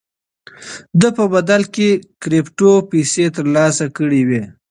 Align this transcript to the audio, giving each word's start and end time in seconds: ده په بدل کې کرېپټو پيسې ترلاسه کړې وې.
ده 1.01 1.09
په 1.17 1.23
بدل 1.33 1.61
کې 1.75 1.89
کرېپټو 2.23 2.71
پيسې 2.91 3.25
ترلاسه 3.37 3.85
کړې 3.97 4.21
وې. 4.27 4.43